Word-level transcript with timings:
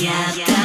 Я 0.00 0.59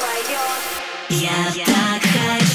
поет. 0.00 1.20
Я 1.20 1.64
так 1.64 2.02
хочу. 2.02 2.45